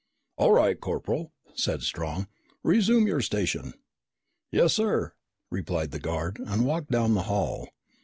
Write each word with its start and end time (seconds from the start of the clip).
"All 0.35 0.51
right, 0.51 0.79
Corporal," 0.81 1.31
said 1.53 1.83
Strong. 1.83 2.25
"Resume 2.63 3.05
your 3.05 3.21
station." 3.21 3.75
"Yes, 4.51 4.73
sir," 4.73 5.13
replied 5.51 5.91
the 5.91 5.99
guard 5.99 6.39
and 6.39 6.65
walked 6.65 6.89
down 6.89 7.13
the 7.13 7.21
hall. 7.29 7.69